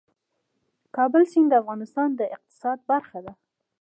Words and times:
د 0.83 0.85
کابل 0.97 1.23
سیند 1.31 1.47
د 1.51 1.53
افغانستان 1.61 2.09
د 2.15 2.21
اقتصاد 2.35 2.77
برخه 2.91 3.19
ده. 3.25 3.33